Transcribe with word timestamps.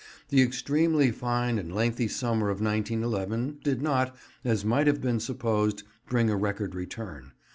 The 0.29 0.41
extremely 0.41 1.11
fine 1.11 1.59
and 1.59 1.71
lengthy 1.71 2.07
summer 2.07 2.49
of 2.49 2.59
1911 2.59 3.59
did 3.63 3.83
not, 3.83 4.15
as 4.43 4.65
might 4.65 4.87
have 4.87 4.99
been 4.99 5.19
supposed, 5.19 5.83
bring 6.09 6.27
a 6.27 6.35
record 6.35 6.73
return. 6.73 7.33